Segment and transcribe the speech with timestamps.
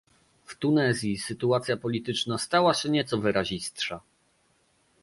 [0.45, 4.01] W Tunezji sytuacja polityczna stała się nieco wyrazistsza